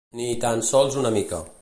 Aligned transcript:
Ni 0.19 0.29
tan 0.45 0.65
sols 0.71 1.01
una 1.05 1.15
mica. 1.21 1.45